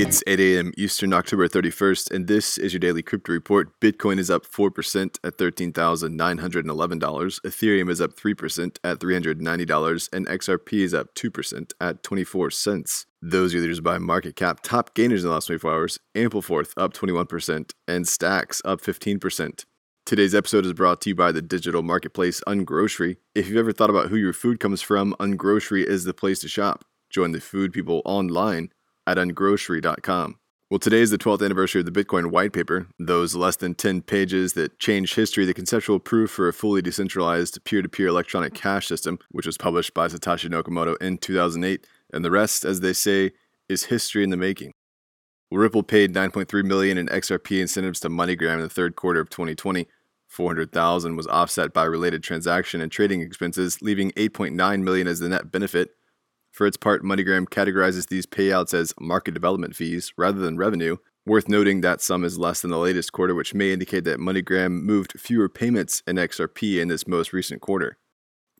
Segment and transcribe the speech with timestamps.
[0.00, 0.72] It's 8 a.m.
[0.78, 3.80] Eastern, October 31st, and this is your daily crypto report.
[3.80, 7.40] Bitcoin is up 4% at $13,911.
[7.40, 13.06] Ethereum is up 3% at $390, and XRP is up 2% at 24 cents.
[13.20, 14.60] Those are leaders by market cap.
[14.62, 19.64] Top gainers in the last 24 hours Ampleforth up 21%, and Stacks up 15%.
[20.06, 23.16] Today's episode is brought to you by the digital marketplace Ungrocery.
[23.34, 26.48] If you've ever thought about who your food comes from, Ungrocery is the place to
[26.48, 26.84] shop.
[27.10, 28.70] Join the food people online
[29.08, 30.36] at ungrocery.com.
[30.70, 34.02] Well, today is the 12th anniversary of the Bitcoin white paper, those less than 10
[34.02, 38.52] pages that changed history, the conceptual proof for a fully decentralized peer to peer electronic
[38.52, 41.86] cash system, which was published by Satoshi Nakamoto in 2008.
[42.12, 43.32] And the rest, as they say,
[43.70, 44.72] is history in the making.
[45.50, 49.30] Well, Ripple paid 9.3 million in XRP incentives to MoneyGram in the third quarter of
[49.30, 49.88] 2020.
[50.26, 55.50] 400,000 was offset by related transaction and trading expenses, leaving 8.9 million as the net
[55.50, 55.92] benefit.
[56.50, 60.96] For its part, MoneyGram categorizes these payouts as market development fees rather than revenue.
[61.26, 64.82] Worth noting that sum is less than the latest quarter, which may indicate that MoneyGram
[64.82, 67.98] moved fewer payments in XRP in this most recent quarter.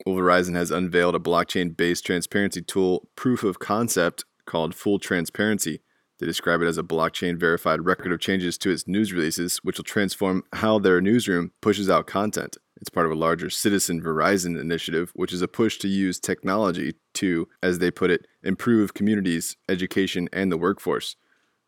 [0.07, 5.81] Well, Verizon has unveiled a blockchain based transparency tool proof of concept called Full Transparency.
[6.19, 9.79] They describe it as a blockchain verified record of changes to its news releases, which
[9.79, 12.57] will transform how their newsroom pushes out content.
[12.81, 16.95] It's part of a larger Citizen Verizon initiative, which is a push to use technology
[17.15, 21.17] to, as they put it, improve communities, education, and the workforce.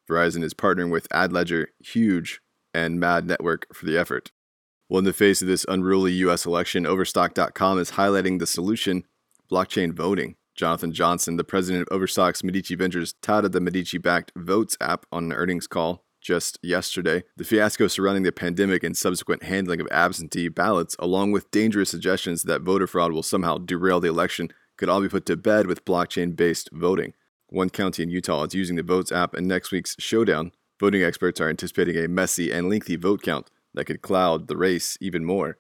[0.09, 2.41] Verizon is partnering with AdLedger, Huge,
[2.73, 4.31] and Mad Network for the effort.
[4.89, 6.47] Well, in the face of this unruly U.S.
[6.47, 9.05] election, Overstock.com is highlighting the solution
[9.51, 10.37] blockchain voting.
[10.55, 15.25] Jonathan Johnson, the president of Overstock's Medici Ventures, touted the Medici backed Voatz app on
[15.25, 17.25] an earnings call just yesterday.
[17.37, 22.45] The fiasco surrounding the pandemic and subsequent handling of absentee ballots, along with dangerous suggestions
[22.45, 25.85] that voter fraud will somehow derail the election, could all be put to bed with
[25.85, 27.15] blockchain based voting.
[27.49, 30.53] One county in Utah is using the Voatz app in next week's showdown.
[30.79, 34.97] Voting experts are anticipating a messy and lengthy vote count that could cloud the race
[35.01, 35.59] even more.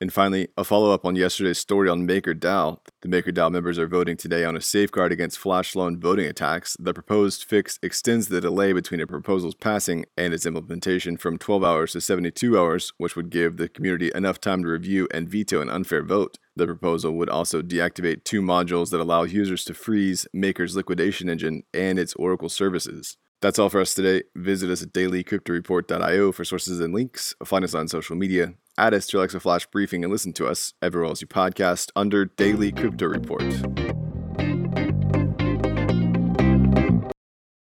[0.00, 2.78] And finally, a follow up on yesterday's story on MakerDAO.
[3.02, 6.76] The MakerDAO members are voting today on a safeguard against flash loan voting attacks.
[6.78, 11.64] The proposed fix extends the delay between a proposal's passing and its implementation from 12
[11.64, 15.60] hours to 72 hours, which would give the community enough time to review and veto
[15.60, 16.38] an unfair vote.
[16.54, 21.64] The proposal would also deactivate two modules that allow users to freeze Maker's liquidation engine
[21.74, 23.16] and its Oracle services.
[23.40, 24.24] That's all for us today.
[24.36, 27.34] Visit us at dailycryptoreport.io for sources and links.
[27.44, 28.54] Find us on social media.
[28.78, 32.24] Add us to Alexa Flash Briefing and listen to us everywhere else you podcast under
[32.24, 33.42] Daily Crypto Report.